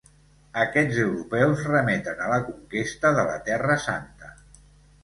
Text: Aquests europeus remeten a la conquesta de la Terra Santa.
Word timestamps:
Aquests 0.61 1.01
europeus 1.03 1.61
remeten 1.73 2.25
a 2.25 2.31
la 2.33 2.41
conquesta 2.49 3.13
de 3.21 3.31
la 3.33 3.39
Terra 3.53 3.79
Santa. 3.89 4.35